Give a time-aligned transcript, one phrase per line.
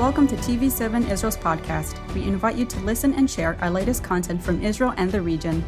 [0.00, 1.94] Welcome to TV7 Israel's podcast.
[2.14, 5.62] We invite you to listen and share our latest content from Israel and the region.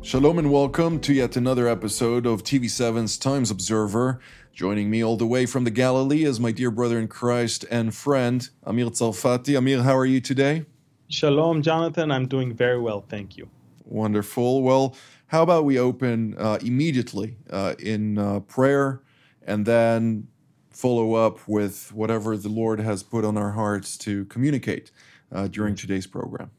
[0.00, 4.18] Shalom and welcome to yet another episode of TV7's Times Observer.
[4.54, 7.94] Joining me all the way from the Galilee is my dear brother in Christ and
[7.94, 9.58] friend, Amir Tsarfati.
[9.58, 10.64] Amir, how are you today?
[11.10, 12.12] Shalom, Jonathan.
[12.12, 13.48] I'm doing very well, thank you.
[13.84, 14.62] Wonderful.
[14.62, 14.94] Well,
[15.26, 19.02] how about we open uh, immediately uh, in uh, prayer
[19.42, 20.28] and then
[20.70, 24.92] follow up with whatever the Lord has put on our hearts to communicate
[25.32, 26.52] uh, during today's program?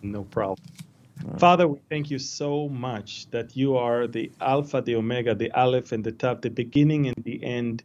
[0.00, 0.66] No problem.
[1.36, 5.92] Father, we thank you so much that you are the Alpha, the Omega, the Aleph,
[5.92, 7.82] and the Tav, the beginning and the end,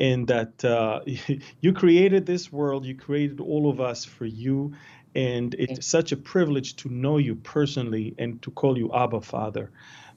[0.00, 1.00] and that uh,
[1.60, 4.74] you created this world, you created all of us for you,
[5.14, 9.70] and it's such a privilege to know you personally and to call you Abba, Father.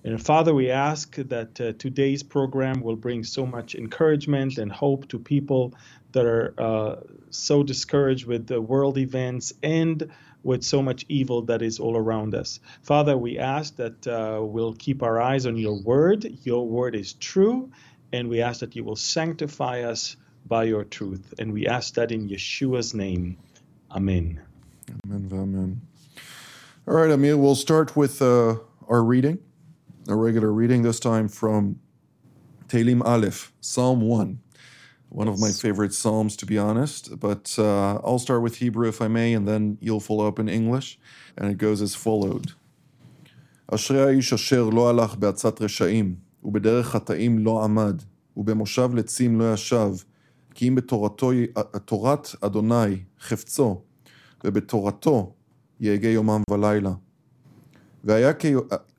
[0.03, 5.08] And Father, we ask that uh, today's program will bring so much encouragement and hope
[5.09, 5.73] to people
[6.11, 6.95] that are uh,
[7.31, 10.11] so discouraged with the world events and
[10.44, 12.59] with so much evil that is all around us.
[12.84, 16.23] Father, we ask that uh, we'll keep our eyes on your word.
[16.44, 17.72] Your word is true,
[18.14, 21.34] and we ask that you will sanctify us by your truth.
[21.39, 23.38] And we ask that in Yeshua's name.
[23.89, 24.44] Amen.
[24.89, 25.30] Amen.
[25.31, 25.81] Amen.
[26.88, 28.55] All right, Amir, we'll start with uh,
[28.88, 29.39] our reading,
[30.08, 31.80] our regular reading, this time from
[32.67, 34.39] Tehillim Aleph, Psalm 1.
[35.09, 37.19] One of my favorite Psalms, to be honest.
[37.19, 40.50] But uh, I'll start with Hebrew, if I may, and then you'll follow up in
[40.50, 41.00] English.
[41.38, 42.53] And it goes as followed.
[43.67, 48.02] אשרי האיש אשר לא הלך בעצת רשעים, ובדרך חטאים לא עמד,
[48.38, 49.89] ובמושב לצים לא ישב,
[50.53, 51.31] כי אם בתורתו,
[51.86, 53.81] תורת אדוני חפצו,
[54.45, 55.33] ובתורתו
[55.79, 56.93] יהגה יומם ולילה.
[58.03, 58.31] והיה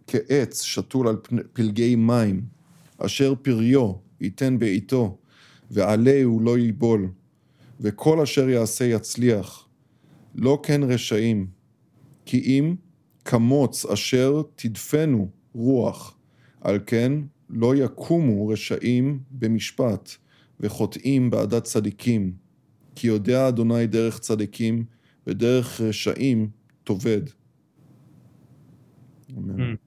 [0.06, 1.16] כעץ שתול על
[1.52, 2.42] פלגי מים,
[2.98, 5.18] אשר פריו ייתן בעיתו,
[5.70, 7.08] ועלה הוא לא ייבול,
[7.80, 9.68] וכל אשר יעשה יצליח.
[10.35, 11.46] לא כן רשעים,
[12.24, 12.74] כי אם
[13.24, 16.17] כמוץ אשר תדפנו רוח,
[16.61, 17.12] על כן
[17.51, 20.11] לא יקומו רשעים במשפט,
[20.61, 22.33] וחוטאים בעדת צדיקים.
[22.95, 24.85] כי יודע אדוני דרך צדיקים,
[25.27, 26.49] ודרך רשעים
[26.83, 27.22] תאבד.
[29.30, 29.80] Mm.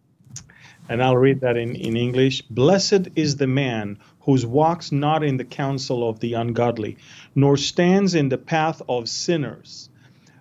[0.89, 2.43] And I'll read that in, in English.
[2.43, 6.97] Blessed is the man whose walks not in the counsel of the ungodly,
[7.35, 9.89] nor stands in the path of sinners,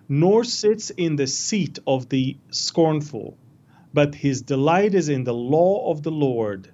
[0.08, 3.36] nor sits in the seat of the scornful,
[3.92, 6.70] but his delight is in the law of the Lord,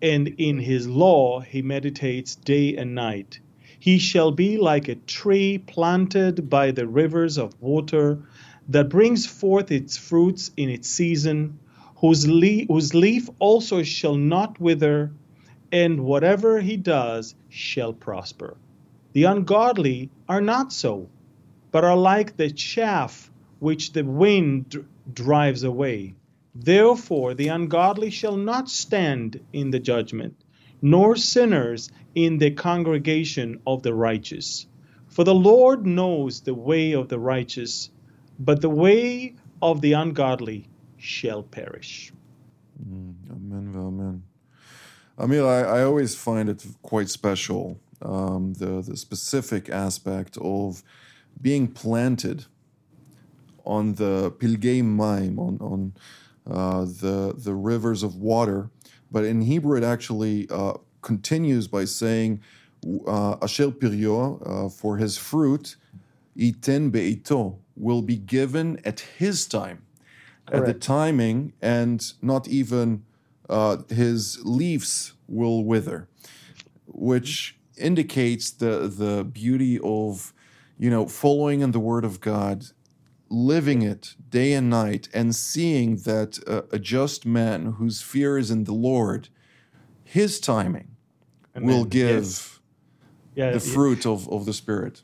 [0.00, 3.40] and in his law he meditates day and night.
[3.83, 8.19] He shall be like a tree planted by the rivers of water
[8.69, 11.59] that brings forth its fruits in its season,
[11.97, 15.11] whose, le- whose leaf also shall not wither
[15.69, 18.55] and whatever he does shall prosper.
[19.11, 21.09] The ungodly are not so,
[21.73, 23.29] but are like the chaff
[23.59, 24.81] which the wind
[25.13, 26.15] drives away.
[26.55, 30.41] Therefore, the ungodly shall not stand in the judgment,
[30.83, 34.67] nor sinners in the congregation of the righteous.
[35.07, 37.89] For the Lord knows the way of the righteous,
[38.37, 40.67] but the way of the ungodly
[40.97, 42.11] shall perish.
[42.85, 44.23] Mm, amen, amen.
[45.17, 50.83] Amir, I, I always find it quite special um, the the specific aspect of
[51.41, 52.45] being planted
[53.65, 55.93] on the Pilgei Maim, on on
[56.49, 58.69] uh, the the rivers of water.
[59.13, 62.41] But in Hebrew, it actually uh, continues by saying
[63.07, 65.77] uh, Asher Pirio uh, for his fruit,
[66.35, 69.83] iten beito will be given at his time,
[70.51, 73.03] at the timing, and not even
[73.49, 76.07] uh, his leaves will wither,
[76.87, 80.33] which indicates the the beauty of
[80.79, 82.65] you know following in the Word of God,
[83.29, 88.51] living it day and night, and seeing that uh, a just man whose fear is
[88.51, 89.29] in the Lord,
[90.03, 90.95] his timing
[91.55, 91.67] Amen.
[91.67, 92.59] will give Yes.
[93.35, 95.01] Yeah, the fruit of, of the Spirit.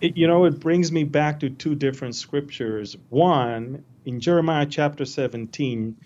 [0.00, 2.96] It, you know, it brings me back to two different scriptures.
[3.08, 5.96] One, in Jeremiah chapter 17,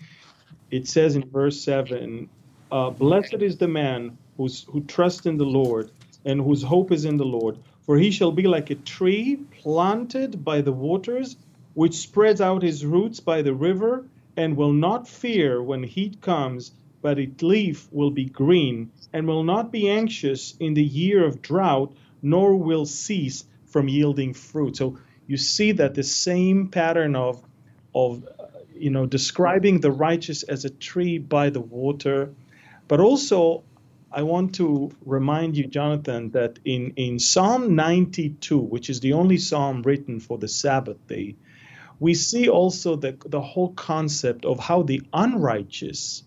[0.69, 2.29] it says in verse 7
[2.71, 5.91] uh, Blessed is the man who's, who trusts in the Lord
[6.25, 10.43] and whose hope is in the Lord, for he shall be like a tree planted
[10.43, 11.35] by the waters,
[11.73, 14.05] which spreads out his roots by the river,
[14.37, 19.43] and will not fear when heat comes, but its leaf will be green, and will
[19.43, 24.77] not be anxious in the year of drought, nor will cease from yielding fruit.
[24.77, 27.41] So you see that the same pattern of
[27.95, 28.23] of
[28.75, 32.29] you know describing the righteous as a tree by the water,
[32.87, 33.63] but also
[34.11, 39.37] I want to remind you, Jonathan, that in, in Psalm 92, which is the only
[39.37, 41.35] psalm written for the Sabbath day,
[41.99, 46.23] we see also the, the whole concept of how the unrighteous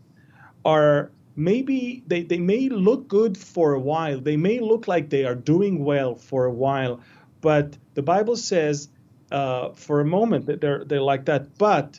[0.65, 5.25] are maybe they, they may look good for a while they may look like they
[5.25, 7.01] are doing well for a while
[7.41, 8.89] but the bible says
[9.35, 11.59] uh, for a moment that they're they're like that.
[11.59, 11.99] But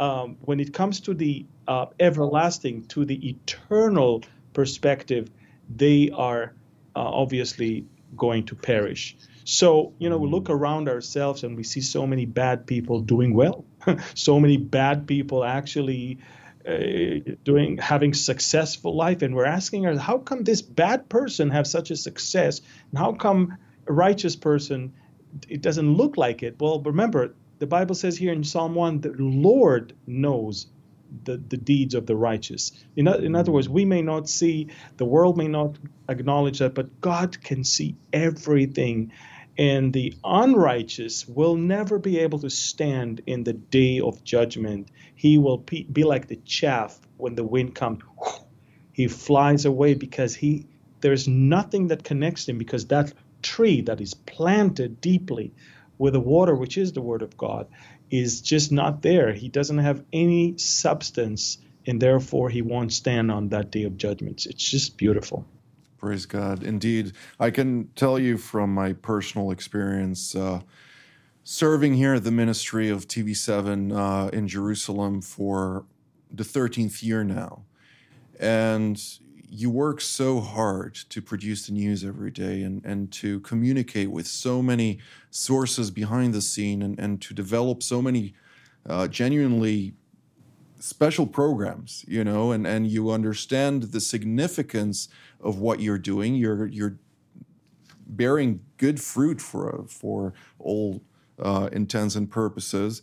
[0.00, 5.30] um, when it comes to the uh, everlasting to the eternal perspective
[5.74, 6.54] they are
[6.94, 9.16] uh, obviously going to perish.
[9.44, 13.34] So you know we look around ourselves and we see so many bad people doing
[13.34, 13.64] well.
[14.14, 16.18] So many bad people actually
[16.68, 19.22] uh, doing having successful life.
[19.22, 22.60] And we're asking ourselves how come this bad person have such a success?
[22.90, 24.92] And how come a righteous person
[25.48, 26.56] it doesn't look like it?
[26.60, 30.66] Well remember the bible says here in psalm 1 the lord knows
[31.24, 35.04] the, the deeds of the righteous in, in other words we may not see the
[35.04, 35.78] world may not
[36.08, 39.12] acknowledge that but god can see everything
[39.58, 44.88] and the unrighteous will never be able to stand in the day of judgment.
[45.14, 48.02] He will be like the chaff when the wind comes.
[48.94, 50.66] He flies away because he
[51.00, 55.54] there's nothing that connects him because that tree that is planted deeply
[55.96, 57.68] with the water, which is the word of God,
[58.12, 59.32] is just not there.
[59.32, 64.46] He doesn't have any substance, and therefore he won't stand on that day of judgment.
[64.46, 65.46] It's just beautiful.
[65.96, 66.62] Praise God.
[66.62, 67.12] Indeed.
[67.40, 70.60] I can tell you from my personal experience uh,
[71.42, 75.86] serving here at the ministry of TV7 uh, in Jerusalem for
[76.30, 77.64] the 13th year now.
[78.38, 79.02] And
[79.54, 84.26] you work so hard to produce the news every day and, and to communicate with
[84.26, 84.98] so many
[85.30, 88.32] sources behind the scene and, and to develop so many
[88.88, 89.92] uh, genuinely
[90.78, 95.08] special programs, you know, and, and you understand the significance
[95.38, 96.34] of what you're doing.
[96.34, 96.96] You're you're
[98.06, 101.02] bearing good fruit for for all
[101.38, 103.02] uh, intents and purposes,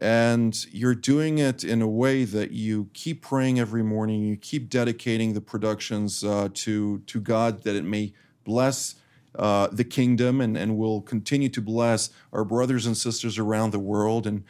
[0.00, 4.22] and you're doing it in a way that you keep praying every morning.
[4.22, 8.12] You keep dedicating the productions uh, to to God that it may
[8.44, 8.96] bless.
[9.34, 13.78] Uh, the kingdom and, and will continue to bless our brothers and sisters around the
[13.78, 14.26] world.
[14.26, 14.42] And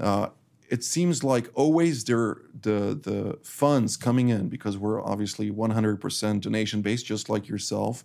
[0.00, 0.28] uh,
[0.72, 6.80] it seems like always there the the funds coming in because we're obviously 100% donation
[6.80, 8.04] based just like yourself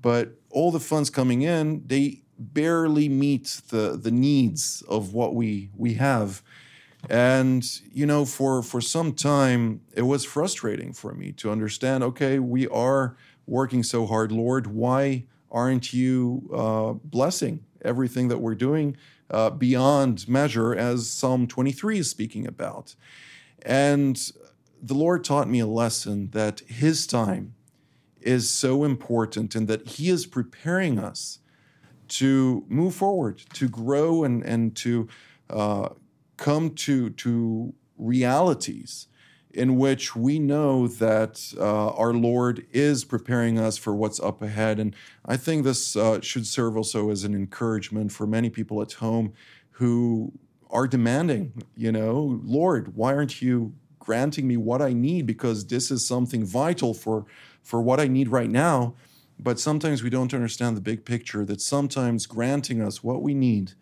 [0.00, 2.22] but all the funds coming in they
[2.52, 6.42] barely meet the the needs of what we we have
[7.10, 12.38] and you know for for some time it was frustrating for me to understand okay
[12.38, 13.16] we are
[13.46, 18.96] working so hard lord why aren't you uh, blessing everything that we're doing
[19.32, 22.94] uh, beyond measure, as Psalm 23 is speaking about.
[23.62, 24.16] And
[24.80, 27.54] the Lord taught me a lesson that His time
[28.20, 31.38] is so important and that He is preparing us
[32.16, 35.08] to move forward, to grow, and, and to
[35.50, 35.88] uh,
[36.36, 39.06] come to, to realities
[39.54, 44.78] in which we know that uh, our Lord is preparing us for what's up ahead.
[44.78, 44.94] And
[45.26, 49.32] I think this uh, should serve also as an encouragement for many people at home
[49.72, 50.32] who
[50.70, 55.26] are demanding, you know, Lord, why aren't you granting me what I need?
[55.26, 57.26] Because this is something vital for,
[57.62, 58.94] for what I need right now.
[59.38, 63.72] But sometimes we don't understand the big picture that sometimes granting us what we need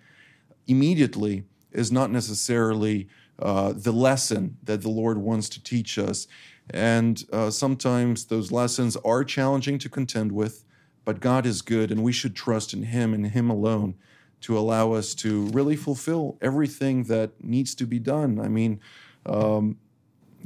[0.67, 6.27] immediately is not necessarily uh, the lesson that the Lord wants to teach us.
[6.71, 10.65] And uh, sometimes those lessons are challenging to contend with,
[11.05, 13.95] but God is good, and we should trust in Him and Him alone
[14.43, 18.41] to allow us to really fulfill everything that needs to be done.
[18.41, 18.81] I mean,
[19.27, 19.79] um,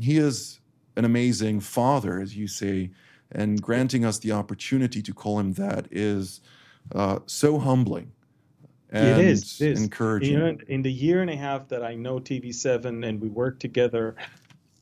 [0.00, 0.60] He is
[0.96, 2.90] an amazing Father, as you say,
[3.34, 6.40] and granting us the opportunity to call Him that is
[6.94, 8.12] uh, so humbling
[8.94, 9.82] it is, it is.
[9.82, 10.38] encouraging.
[10.38, 14.14] Know, in the year and a half that I know TV7 and we work together,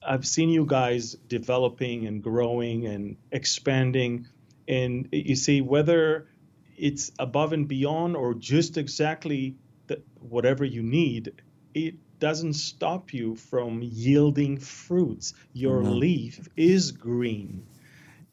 [0.06, 4.26] I've seen you guys developing and growing and expanding.
[4.68, 6.28] And you see, whether
[6.76, 9.56] it's above and beyond or just exactly
[9.86, 11.32] the, whatever you need,
[11.74, 15.32] it doesn't stop you from yielding fruits.
[15.52, 15.98] Your mm-hmm.
[15.98, 17.66] leaf is green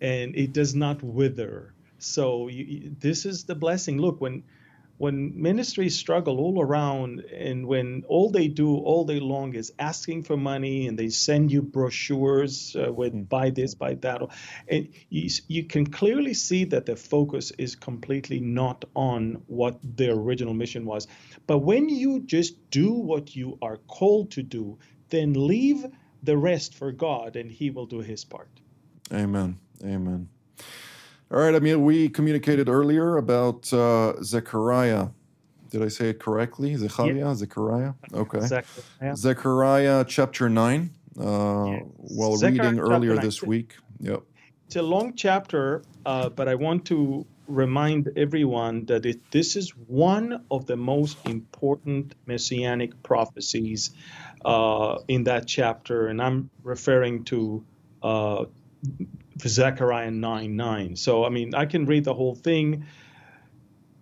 [0.01, 1.73] and it does not wither.
[1.97, 3.99] So you, this is the blessing.
[3.99, 4.43] Look, when
[4.99, 10.21] when ministries struggle all around and when all they do all day long is asking
[10.23, 13.27] for money and they send you brochures uh, with mm.
[13.27, 14.21] buy this buy that
[14.67, 20.13] and you, you can clearly see that the focus is completely not on what their
[20.13, 21.07] original mission was
[21.47, 24.77] but when you just do what you are called to do
[25.09, 25.85] then leave
[26.23, 28.51] the rest for god and he will do his part
[29.13, 30.27] amen amen
[31.31, 35.09] all right, Amir, we communicated earlier about uh, Zechariah.
[35.69, 36.75] Did I say it correctly?
[36.75, 37.13] Zechariah?
[37.13, 37.35] Yeah.
[37.35, 37.93] Zechariah?
[38.11, 38.39] Okay.
[38.39, 39.15] Zechariah.
[39.15, 40.89] Zechariah chapter 9.
[41.19, 41.83] Uh, yes.
[41.97, 43.75] While Zechariah reading earlier this week.
[43.99, 44.23] Yep.
[44.65, 49.69] It's a long chapter, uh, but I want to remind everyone that it, this is
[49.85, 53.91] one of the most important messianic prophecies
[54.45, 57.63] uh, in that chapter, and I'm referring to
[58.01, 58.45] uh,
[59.47, 60.95] Zechariah 9 9.
[60.95, 62.85] So, I mean, I can read the whole thing.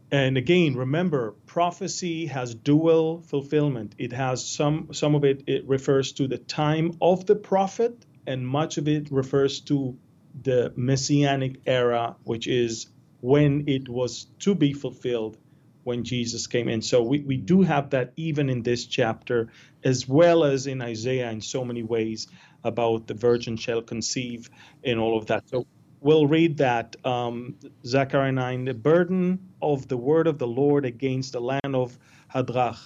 [0.09, 3.93] And again, remember, prophecy has dual fulfillment.
[3.97, 8.47] It has some some of it it refers to the time of the prophet, and
[8.47, 9.97] much of it refers to
[10.43, 12.87] the messianic era, which is
[13.19, 15.37] when it was to be fulfilled
[15.83, 16.81] when Jesus came in.
[16.81, 19.47] So we, we do have that even in this chapter,
[19.83, 22.27] as well as in Isaiah in so many ways
[22.63, 24.49] about the virgin shall conceive
[24.83, 25.47] and all of that.
[25.49, 25.65] So
[25.99, 26.95] we'll read that.
[27.05, 31.97] Um, Zechariah 9, the burden of the word of the Lord against the land of
[32.33, 32.77] Hadrach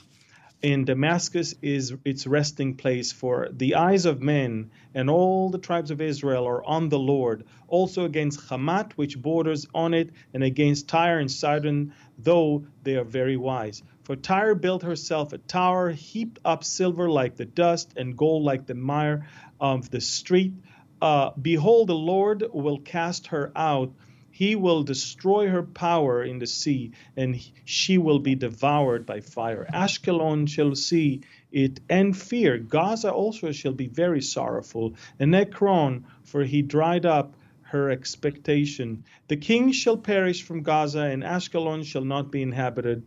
[0.61, 5.89] in Damascus is its resting place, for the eyes of men and all the tribes
[5.89, 10.87] of Israel are on the Lord, also against Hamath, which borders on it, and against
[10.87, 13.81] Tyre and Sidon, though they are very wise.
[14.03, 18.65] For Tyre built herself a tower, heaped up silver like the dust, and gold like
[18.67, 19.27] the mire
[19.59, 20.53] of the street.
[21.01, 23.93] Uh, behold, the Lord will cast her out
[24.31, 29.67] he will destroy her power in the sea, and she will be devoured by fire.
[29.73, 31.21] Ashkelon shall see
[31.51, 32.57] it and fear.
[32.57, 39.03] Gaza also shall be very sorrowful, and Ekron, for he dried up her expectation.
[39.27, 43.03] The king shall perish from Gaza, and Ashkelon shall not be inhabited.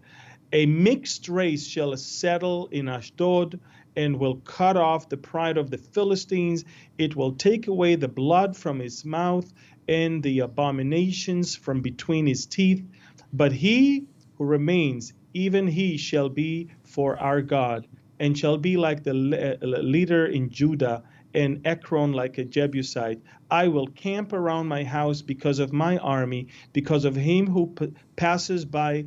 [0.53, 3.59] A mixed race shall settle in Ashdod,
[3.97, 6.65] and will cut off the pride of the Philistines.
[6.99, 9.53] It will take away the blood from his mouth
[9.89, 12.85] and the abominations from between his teeth.
[13.33, 17.87] But he who remains, even he shall be for our God,
[18.19, 21.03] and shall be like the leader in Judah,
[21.35, 23.21] and Ekron like a Jebusite.
[23.51, 27.93] I will camp around my house because of my army, because of him who p-
[28.15, 29.07] passes by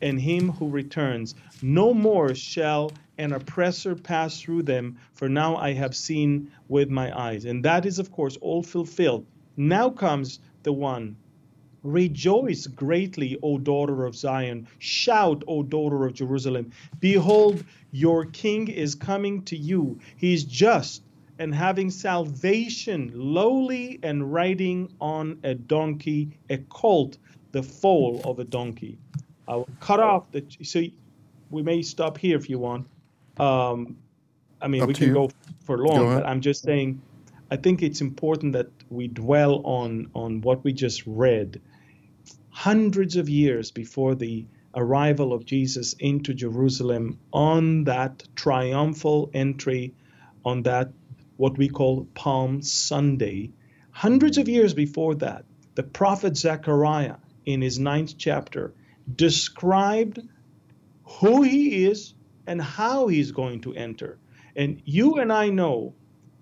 [0.00, 1.34] and him who returns.
[1.62, 7.16] No more shall an oppressor pass through them, for now I have seen with my
[7.16, 7.44] eyes.
[7.44, 9.26] And that is, of course, all fulfilled
[9.58, 11.16] now comes the one.
[11.82, 14.66] Rejoice greatly, O daughter of Zion.
[14.78, 16.70] Shout, O daughter of Jerusalem.
[17.00, 19.98] Behold, your king is coming to you.
[20.16, 21.02] He is just
[21.38, 27.16] and having salvation, lowly and riding on a donkey, a colt,
[27.52, 28.98] the foal of a donkey.
[29.46, 30.44] I will cut off the.
[30.62, 30.82] So
[31.50, 32.86] we may stop here if you want.
[33.38, 33.96] Um,
[34.60, 35.14] I mean, Up we can you.
[35.14, 35.30] go
[35.64, 37.00] for long, go but I'm just saying
[37.50, 41.60] I think it's important that we dwell on on what we just read.
[42.50, 49.94] Hundreds of years before the arrival of Jesus into Jerusalem on that triumphal entry
[50.44, 50.92] on that
[51.36, 53.52] what we call Palm Sunday,
[53.90, 57.16] hundreds of years before that, the prophet Zechariah
[57.46, 58.74] in his ninth chapter
[59.14, 60.20] described
[61.04, 62.14] who he is
[62.46, 64.18] and how he's going to enter.
[64.56, 65.94] And you and I know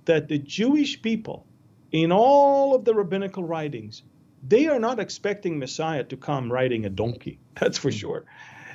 [0.06, 1.46] that the Jewish people,
[1.93, 4.02] in all of the rabbinical writings,
[4.47, 7.38] they are not expecting Messiah to come riding a donkey.
[7.61, 7.99] That's for mm.
[7.99, 8.25] sure.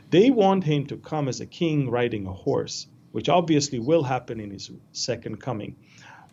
[0.10, 4.40] They want him to come as a king riding a horse, which obviously will happen
[4.40, 5.76] in his second coming.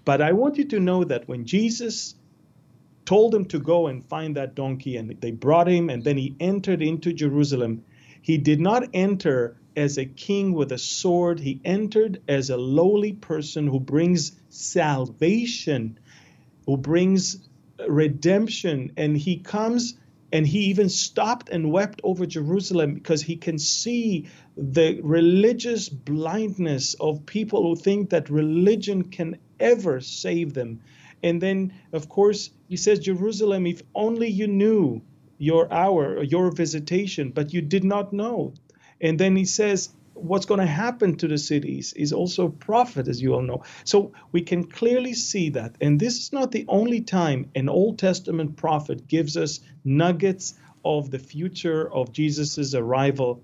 [0.04, 2.14] But I want you to know that when Jesus
[3.04, 6.34] told them to go and find that donkey, and they brought him, and then he
[6.40, 7.84] entered into Jerusalem,
[8.20, 11.38] he did not enter as a king with a sword.
[11.40, 15.98] He entered as a lowly person who brings salvation,
[16.68, 17.48] who brings
[17.88, 18.92] redemption.
[18.98, 19.94] And he comes
[20.30, 26.92] and he even stopped and wept over Jerusalem because he can see the religious blindness
[27.00, 30.82] of people who think that religion can ever save them.
[31.22, 35.00] And then, of course, he says, Jerusalem, if only you knew
[35.38, 38.52] your hour, your visitation, but you did not know.
[39.00, 39.88] And then he says,
[40.20, 43.62] what's going to happen to the cities is also a prophet, as you all know.
[43.84, 45.76] So we can clearly see that.
[45.80, 51.10] And this is not the only time an Old Testament prophet gives us nuggets of
[51.10, 53.42] the future of Jesus' arrival.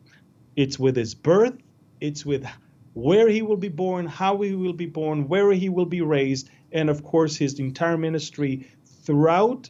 [0.57, 1.57] It's with his birth,
[2.00, 2.47] it's with
[2.93, 6.49] where he will be born, how he will be born, where he will be raised,
[6.73, 8.69] and of course his entire ministry
[9.04, 9.69] throughout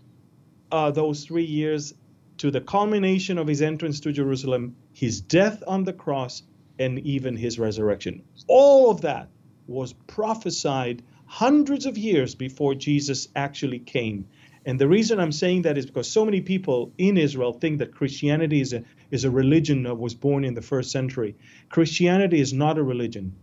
[0.71, 1.95] uh, those three years
[2.39, 6.43] to the culmination of his entrance to Jerusalem, his death on the cross,
[6.79, 8.23] and even his resurrection.
[8.49, 9.29] All of that
[9.67, 14.27] was prophesied hundreds of years before Jesus actually came.
[14.67, 17.95] And the reason I'm saying that is because so many people in Israel think that
[17.95, 21.37] Christianity is a, is a religion that was born in the first century.
[21.69, 23.35] Christianity is not a religion.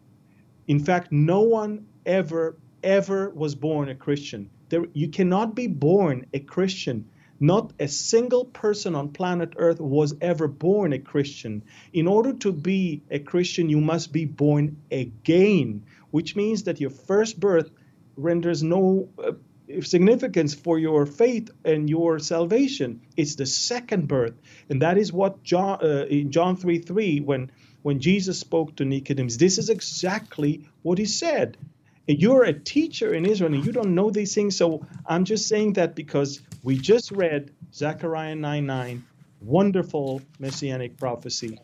[0.68, 4.50] In fact, no one ever, ever was born a Christian.
[4.70, 7.10] There, you cannot be born a Christian.
[7.42, 11.64] Not a single person on planet Earth was ever born a Christian.
[11.92, 16.92] In order to be a Christian, you must be born again, which means that your
[16.92, 17.72] first birth
[18.16, 19.32] renders no uh,
[19.82, 23.02] significance for your faith and your salvation.
[23.18, 24.36] It's the second birth,
[24.70, 28.86] and that is what John uh, in John three three when when Jesus spoke to
[28.86, 29.38] Nicodemus.
[29.38, 31.58] This is exactly what he said.
[32.20, 34.58] You're a teacher in Israel and you don't know these things.
[34.58, 39.04] So I'm just saying that because we just read Zechariah 9 9,
[39.42, 41.60] wonderful messianic prophecy.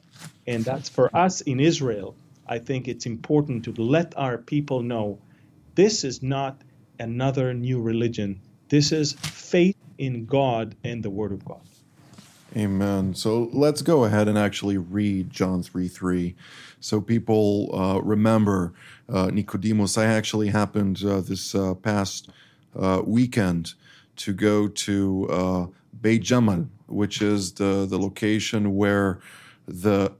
[0.47, 2.15] And that's for us in Israel.
[2.47, 5.19] I think it's important to let our people know
[5.75, 6.61] this is not
[6.99, 8.41] another new religion.
[8.69, 11.61] This is faith in God and the Word of God.
[12.55, 13.13] Amen.
[13.13, 16.35] So let's go ahead and actually read John 3 3
[16.79, 18.73] so people uh, remember
[19.09, 19.97] uh, Nicodemus.
[19.97, 22.29] I actually happened uh, this uh, past
[22.77, 23.73] uh, weekend
[24.17, 29.19] to go to uh, Jamal, which is the, the location where
[29.67, 30.13] the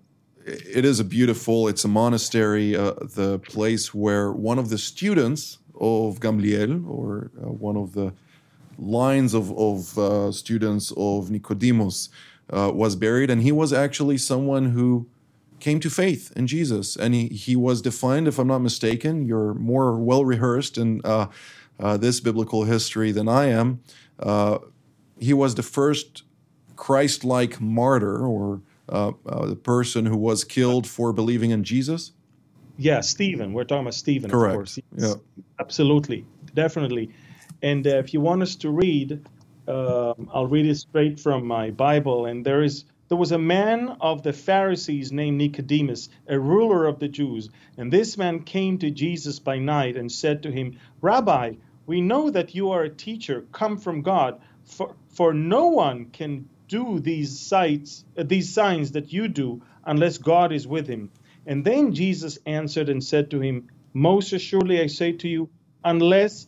[0.46, 6.20] it is a beautiful, it's a monastery, the place where one of the students of
[6.22, 8.14] Gamliel, or uh, one of the
[8.78, 12.10] lines of, of uh, students of Nicodemus,
[12.50, 13.30] uh, was buried.
[13.30, 15.08] And he was actually someone who
[15.60, 16.96] came to faith in Jesus.
[16.96, 21.28] And he, he was defined, if I'm not mistaken, you're more well rehearsed in uh,
[21.80, 23.82] uh, this biblical history than I am.
[24.20, 24.60] Uh,
[25.20, 26.24] he was the first
[26.76, 32.12] Christ like martyr or the person who was killed for believing in Jesus.
[32.78, 33.54] Yeah, Stephen.
[33.54, 34.52] We're talking about Stephen, Correct.
[34.52, 34.80] of course.
[34.96, 35.16] Yeah.
[35.60, 37.10] Absolutely, definitely.
[37.62, 39.26] And uh, if you want us to read,
[39.68, 42.26] uh, I'll read it straight from my Bible.
[42.26, 47.00] And there is there was a man of the Pharisees named Nicodemus, a ruler of
[47.00, 47.50] the Jews.
[47.78, 51.54] And this man came to Jesus by night and said to him, Rabbi,
[51.86, 56.50] we know that you are a teacher come from God, for, for no one can
[56.68, 61.10] do these sights, uh, these signs that you do unless God is with him.
[61.46, 65.50] And then Jesus answered and said to him, Most assuredly I say to you,
[65.82, 66.48] unless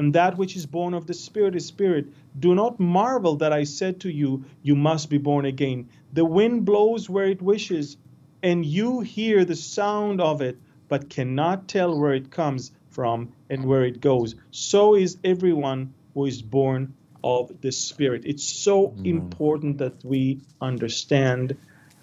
[0.00, 2.06] and that which is born of the Spirit is spirit.
[2.38, 5.90] Do not marvel that I said to you, You must be born again.
[6.14, 7.98] The wind blows where it wishes,
[8.42, 10.56] and you hear the sound of it,
[10.88, 14.36] but cannot tell where it comes from and where it goes.
[14.52, 18.22] So is everyone who is born of the Spirit.
[18.24, 19.04] It's so mm.
[19.04, 21.58] important that we understand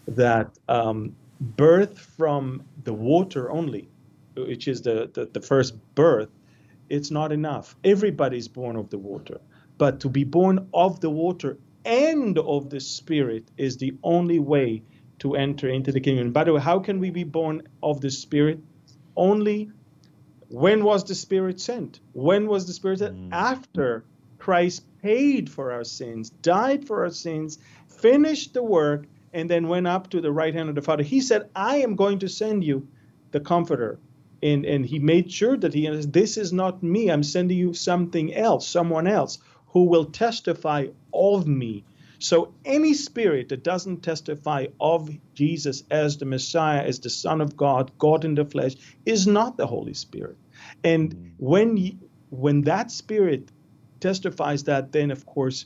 [0.08, 3.90] that um, birth from the water only,
[4.36, 6.30] which is the, the, the first birth,
[6.90, 7.76] it's not enough.
[7.84, 9.40] Everybody's born of the water.
[9.78, 14.84] But to be born of the water and of the Spirit is the only way
[15.20, 16.32] to enter into the kingdom.
[16.32, 18.60] By the way, how can we be born of the Spirit?
[19.16, 19.72] Only
[20.50, 22.00] when was the Spirit sent?
[22.14, 23.16] When was the Spirit sent?
[23.16, 23.34] Mm.
[23.34, 24.06] After
[24.38, 29.88] Christ paid for our sins, died for our sins, finished the work, and then went
[29.88, 31.04] up to the right hand of the Father.
[31.04, 32.88] He said, I am going to send you
[33.32, 34.00] the Comforter.
[34.44, 37.10] And, and he made sure that he this is not me.
[37.10, 41.86] I'm sending you something else, someone else who will testify of me.
[42.20, 47.56] So any spirit that doesn't testify of Jesus as the Messiah, as the Son of
[47.56, 50.38] God, God in the flesh, is not the Holy Spirit.
[50.84, 53.52] And when when that spirit
[54.00, 55.66] testifies that, then of course,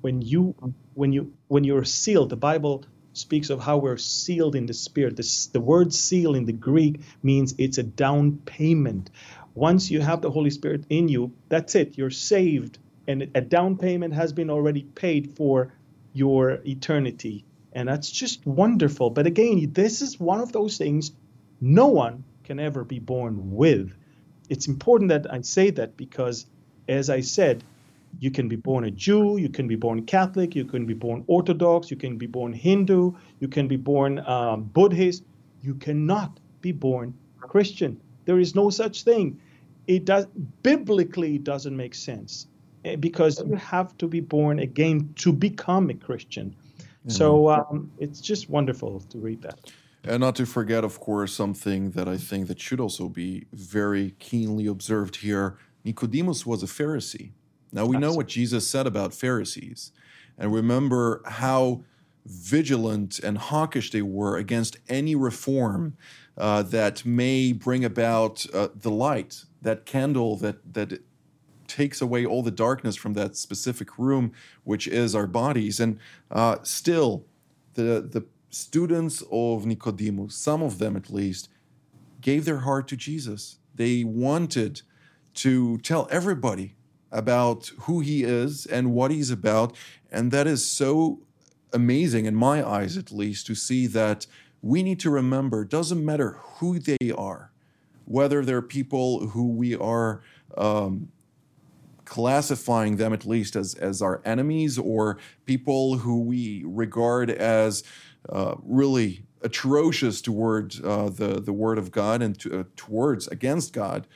[0.00, 0.54] when you
[0.94, 5.16] when you when you're sealed, the Bible speaks of how we're sealed in the Spirit.
[5.52, 9.10] The word seal in the Greek means it's a down payment.
[9.54, 11.98] Once you have the Holy Spirit in you, that's it.
[11.98, 15.72] You're saved, and a down payment has been already paid for
[16.12, 17.44] your eternity.
[17.72, 19.10] And that's just wonderful.
[19.10, 21.12] But again, this is one of those things
[21.60, 23.94] no one can ever be born with.
[24.48, 26.46] It's important that I say that because,
[26.88, 27.62] as I said,
[28.18, 31.24] you can be born a Jew, you can be born Catholic, you can be born
[31.26, 35.24] Orthodox, you can be born Hindu, you can be born um, Buddhist.
[35.62, 38.00] You cannot be born Christian.
[38.24, 39.40] There is no such thing.
[39.86, 40.26] It does
[40.62, 42.46] biblically doesn't make sense
[42.84, 46.54] eh, because you have to be born again to become a Christian.
[46.78, 47.10] Mm-hmm.
[47.10, 49.58] So um, it's just wonderful to read that.
[50.04, 54.14] And not to forget, of course, something that I think that should also be very
[54.18, 55.58] keenly observed here.
[55.84, 57.32] Nicodemus was a Pharisee.
[57.72, 59.92] Now we know what Jesus said about Pharisees,
[60.38, 61.84] and remember how
[62.26, 65.96] vigilant and hawkish they were against any reform
[66.36, 71.02] uh, that may bring about uh, the light, that candle that that
[71.66, 74.32] takes away all the darkness from that specific room,
[74.64, 75.78] which is our bodies.
[75.78, 75.98] And
[76.30, 77.24] uh, still,
[77.74, 81.48] the the students of Nicodemus, some of them at least,
[82.20, 83.58] gave their heart to Jesus.
[83.74, 84.82] They wanted
[85.34, 86.74] to tell everybody
[87.10, 89.76] about who he is and what he's about.
[90.10, 91.20] And that is so
[91.72, 94.26] amazing, in my eyes at least, to see that
[94.62, 97.52] we need to remember doesn't matter who they are,
[98.04, 100.22] whether they're people who we are
[100.56, 101.08] um,
[102.04, 107.84] classifying them at least as, as our enemies or people who we regard as
[108.28, 113.72] uh, really atrocious toward uh, the, the word of God and to, uh, towards against
[113.72, 114.06] God,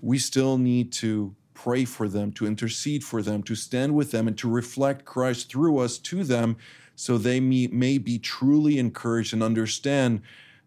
[0.00, 4.26] we still need to pray for them, to intercede for them, to stand with them,
[4.26, 6.56] and to reflect Christ through us to them
[6.94, 10.22] so they may, may be truly encouraged and understand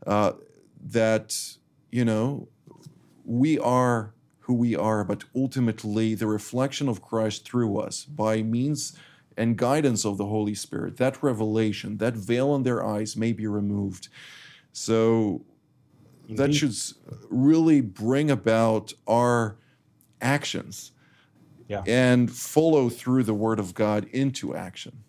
[0.05, 0.33] uh,
[0.81, 1.55] that,
[1.91, 2.47] you know,
[3.25, 8.93] we are who we are, but ultimately the reflection of Christ through us by means
[9.35, 13.47] and guidance of the Holy Spirit, that revelation, that veil on their eyes may be
[13.47, 14.09] removed.
[14.73, 15.41] So
[16.27, 16.37] Indeed.
[16.37, 16.75] that should
[17.29, 19.57] really bring about our
[20.23, 20.91] actions
[21.67, 21.83] yeah.
[21.85, 25.03] and follow through the word of God into action.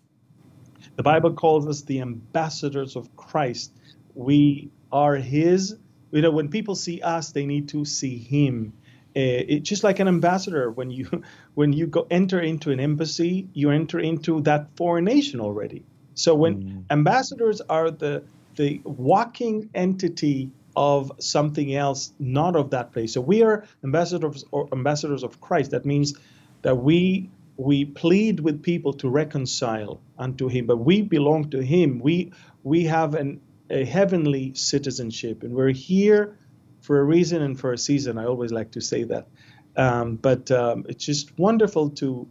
[0.95, 3.71] The Bible calls us the ambassadors of Christ.
[4.13, 5.75] We are his.
[6.11, 8.73] You know, when people see us, they need to see him.
[9.17, 10.71] Uh, it's just like an ambassador.
[10.71, 11.23] When you
[11.53, 15.85] when you go enter into an embassy, you enter into that foreign nation already.
[16.13, 16.83] So when mm.
[16.89, 18.23] ambassadors are the
[18.55, 23.13] the walking entity of something else, not of that place.
[23.13, 25.71] So we are ambassadors or ambassadors of Christ.
[25.71, 26.13] That means
[26.61, 31.99] that we we plead with people to reconcile unto him, but we belong to him.
[31.99, 32.33] We
[32.63, 36.37] we have an a heavenly citizenship, and we're here
[36.81, 38.17] for a reason and for a season.
[38.17, 39.27] I always like to say that.
[39.75, 42.27] Um, but um, it's just wonderful to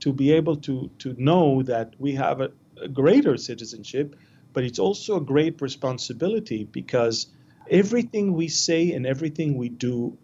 [0.00, 4.16] to be able to to know that we have a, a greater citizenship,
[4.52, 7.26] but it's also a great responsibility because
[7.70, 10.16] everything we say and everything we do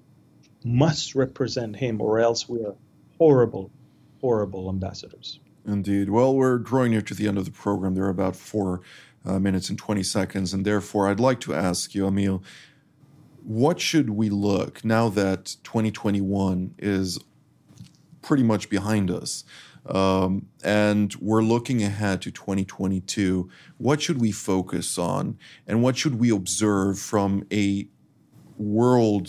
[0.65, 2.75] must represent him, or else we are
[3.19, 3.71] horrible,
[4.21, 5.41] horrible ambassadors.
[5.67, 6.11] Indeed.
[6.11, 7.95] Well, we're drawing near to the end of the program.
[7.95, 8.83] There are about four
[9.25, 10.53] uh, minutes and 20 seconds.
[10.53, 12.41] And therefore, I'd like to ask you, Amir,
[13.43, 17.19] what should we look now that 2021 is
[18.23, 19.45] pretty much behind us?
[19.87, 23.51] Um, and we're looking ahead to 2022.
[23.79, 27.87] What should we focus on, and what should we observe from a
[28.57, 29.29] world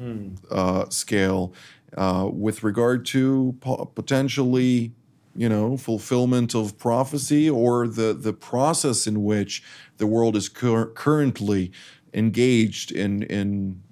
[0.00, 0.36] mm.
[0.50, 1.52] uh, scale
[1.96, 4.92] uh, with regard to po- potentially,
[5.36, 9.62] you know, fulfillment of prophecy or the the process in which
[9.98, 11.72] the world is cur- currently
[12.14, 13.82] engaged in in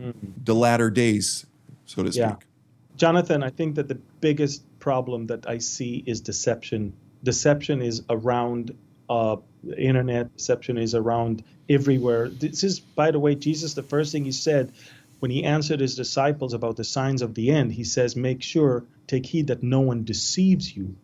[0.00, 0.12] mm.
[0.44, 1.46] the latter days,
[1.84, 2.22] so to speak.
[2.22, 2.36] Yeah.
[2.96, 6.92] Jonathan, I think that the biggest problem that I see is deception.
[7.24, 8.70] Deception is around
[9.10, 10.36] uh, the internet.
[10.36, 12.28] Deception is around everywhere.
[12.28, 13.74] This is, by the way, Jesus.
[13.74, 14.70] The first thing he said
[15.18, 18.84] when he answered his disciples about the signs of the end, he says, "Make sure,
[19.08, 20.94] take heed that no one deceives you."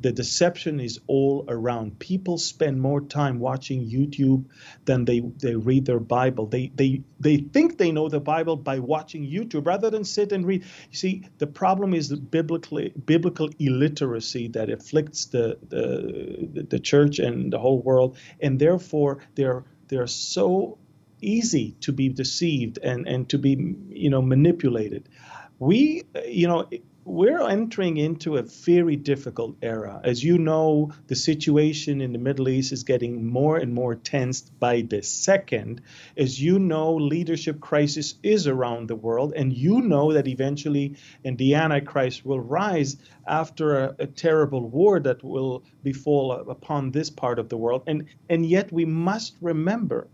[0.00, 1.98] The deception is all around.
[1.98, 4.44] People spend more time watching YouTube
[4.84, 6.46] than they, they read their Bible.
[6.46, 10.46] They, they, they think they know the Bible by watching YouTube rather than sit and
[10.46, 10.64] read.
[10.90, 17.18] You see, the problem is the biblically, biblical illiteracy that afflicts the, the, the church
[17.18, 18.18] and the whole world.
[18.40, 20.78] And therefore, they're, they're so
[21.22, 25.08] easy to be deceived and, and to be, you know, manipulated.
[25.58, 26.68] We, you know,
[27.06, 30.00] we're entering into a very difficult era.
[30.02, 34.40] As you know, the situation in the Middle East is getting more and more tense
[34.40, 35.82] by the second.
[36.16, 41.38] As you know, leadership crisis is around the world, and you know that eventually, and
[41.38, 47.38] the Antichrist will rise after a, a terrible war that will befall upon this part
[47.38, 47.84] of the world.
[47.86, 50.08] And and yet we must remember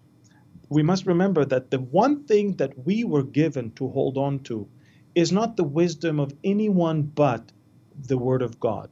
[0.69, 4.69] we must remember that the one thing that we were given to hold on to
[5.15, 7.53] is not the wisdom of anyone but
[8.07, 8.91] the Word of God.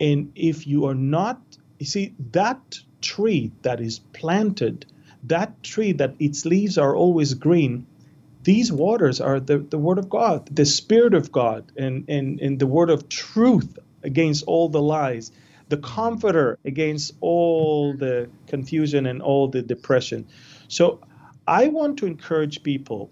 [0.00, 1.40] And if you are not,
[1.78, 4.86] you see, that tree that is planted,
[5.24, 7.86] that tree that its leaves are always green,
[8.42, 12.58] these waters are the, the Word of God, the Spirit of God, and, and, and
[12.58, 15.30] the Word of truth against all the lies,
[15.68, 20.26] the Comforter against all the confusion and all the depression.
[20.68, 21.00] So
[21.46, 23.10] I want to encourage people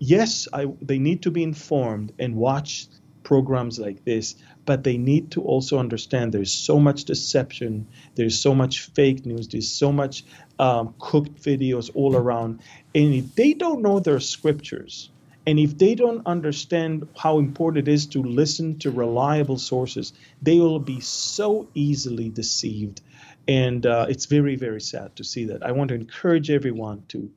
[0.00, 2.88] yes, I, they need to be informed and watch
[3.22, 4.34] programs like this,
[4.64, 7.86] but they need to also understand there's so much deception,
[8.16, 10.24] there's so much fake news, there's so much
[10.58, 12.60] um, cooked videos all around.
[12.94, 15.10] And if they don't know their scriptures,
[15.46, 20.58] and if they don't understand how important it is to listen to reliable sources, they
[20.58, 23.00] will be so easily deceived.
[23.48, 25.62] And uh, it's very, very sad to see that.
[25.62, 27.30] I want to encourage everyone to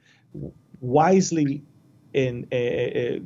[0.81, 1.63] wisely
[2.13, 3.19] in uh,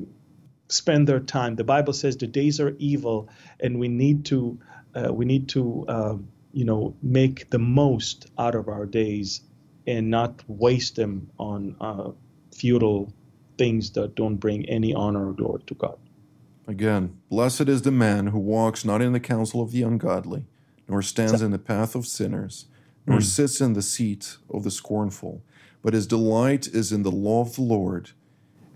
[0.70, 1.56] spend their time.
[1.56, 4.60] The Bible says the days are evil, and we need to
[4.96, 6.16] uh, we need to uh,
[6.54, 9.42] you know make the most out of our days
[9.86, 12.12] and not waste them on uh,
[12.54, 13.14] futile
[13.58, 15.98] things that don't bring any honor or glory to God.
[16.68, 20.46] Again, blessed is the man who walks not in the counsel of the ungodly,
[20.88, 22.66] nor stands in the path of sinners,
[23.06, 23.24] nor mm.
[23.24, 25.42] sits in the seat of the scornful,
[25.82, 28.12] but his delight is in the law of the Lord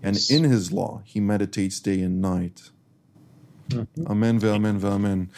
[0.02, 2.70] and in his law he meditates day and night.
[3.68, 4.06] Mm-hmm.
[4.06, 5.30] Amen, amen, amen.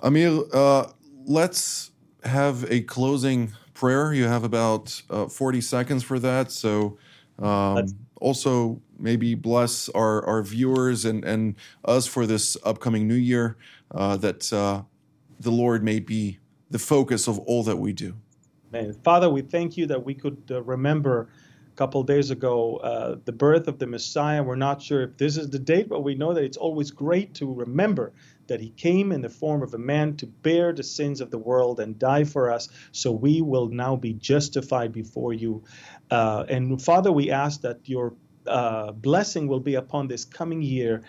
[0.00, 0.86] Amir, uh,
[1.26, 1.90] let's
[2.24, 4.12] have a closing prayer.
[4.12, 6.50] You have about uh, 40 seconds for that.
[6.52, 6.98] So,
[7.38, 13.56] um, also maybe bless our, our viewers and, and us for this upcoming new year,
[13.90, 14.82] uh, that uh,
[15.38, 16.38] the Lord may be
[16.70, 18.14] the focus of all that we do.
[18.72, 21.28] Man, Father, we thank you that we could uh, remember
[21.80, 24.42] couple days ago uh, the birth of the Messiah.
[24.42, 27.32] We're not sure if this is the date, but we know that it's always great
[27.36, 28.12] to remember
[28.48, 31.38] that he came in the form of a man to bear the sins of the
[31.38, 35.64] world and die for us, so we will now be justified before you.
[36.10, 38.12] Uh, and Father, we ask that your
[38.46, 41.02] uh, blessing will be upon this coming year.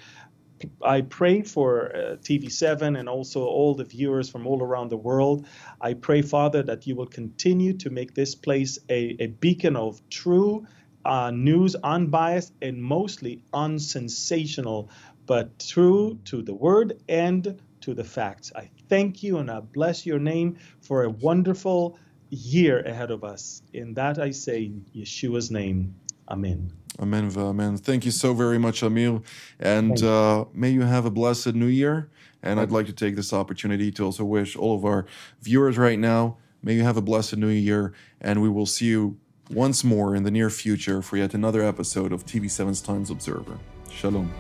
[0.84, 5.47] I pray for uh, TV7 and also all the viewers from all around the world.
[5.80, 10.02] I pray, Father, that you will continue to make this place a, a beacon of
[10.10, 10.65] true
[11.06, 14.89] uh, news, unbiased and mostly unsensational,
[15.26, 18.52] but true to the word and to the facts.
[18.56, 21.97] I thank you and I bless your name for a wonderful
[22.30, 23.62] year ahead of us.
[23.74, 25.95] In that I say, in Yeshua's name,
[26.30, 26.81] Amen.
[26.99, 27.32] Amen.
[27.36, 27.77] Amen.
[27.77, 29.21] Thank you so very much, Amir.
[29.60, 32.10] And uh, may you have a blessed new year.
[32.43, 35.06] And I'd like to take this opportunity to also wish all of our
[35.41, 37.93] viewers right now, may you have a blessed new year.
[38.19, 39.17] And we will see you
[39.51, 43.60] once more in the near future for yet another episode of TV7's Times Observer.
[43.91, 44.32] Shalom.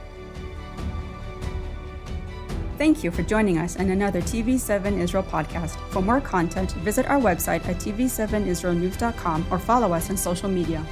[2.77, 5.77] Thank you for joining us in another TV7 Israel podcast.
[5.91, 10.83] For more content, visit our website at tv7israelnews.com or follow us on social media.